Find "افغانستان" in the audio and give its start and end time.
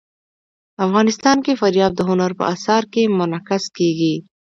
0.85-1.37